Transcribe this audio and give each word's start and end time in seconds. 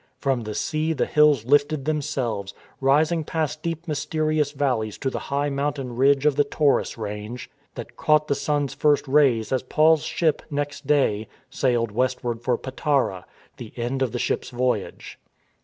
From 0.17 0.41
the 0.45 0.55
sea 0.55 0.93
the 0.93 1.05
hills 1.05 1.45
lifted 1.45 1.85
them 1.85 2.01
selves, 2.01 2.55
rising 2.79 3.23
past 3.23 3.61
deep 3.61 3.87
mysterious 3.87 4.51
valleys 4.51 4.97
to 4.97 5.11
the 5.11 5.19
high 5.29 5.51
mountain 5.51 5.95
ridge 5.95 6.25
of 6.25 6.37
the 6.37 6.43
Taurus 6.43 6.97
range, 6.97 7.51
that 7.75 7.97
caught 7.97 8.27
the 8.27 8.33
sun's 8.33 8.73
first 8.73 9.07
rays 9.07 9.51
as 9.51 9.61
Paul's 9.61 10.01
ship, 10.03 10.41
next 10.49 10.87
day, 10.87 11.27
sailed 11.51 11.91
west 11.91 12.23
ward 12.23 12.41
for 12.41 12.57
Patara, 12.57 13.25
the 13.57 13.73
end 13.75 14.01
of 14.01 14.11
the 14.11 14.17
ship's 14.17 14.49
voyage. 14.49 15.19